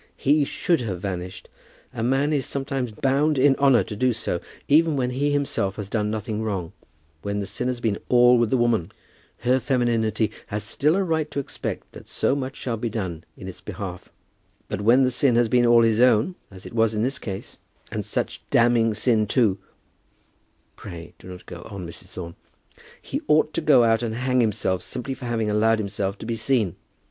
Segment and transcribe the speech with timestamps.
[0.17, 1.47] "He should have vanished.
[1.93, 5.89] A man is sometimes bound in honour to do so, even when he himself has
[5.89, 6.73] done nothing wrong;
[7.21, 8.91] when the sin has been all with the woman.
[9.41, 13.47] Her femininity has still a right to expect that so much shall be done in
[13.47, 14.09] its behalf.
[14.67, 17.57] But when the sin has been all his own, as it was in this case,
[17.91, 19.59] and such damning sin too,"
[20.77, 22.05] "Pray do not go on, Mrs.
[22.07, 22.33] Thorne."
[22.99, 26.35] "He ought to go out and hang himself simply for having allowed himself to be
[26.37, 26.75] seen.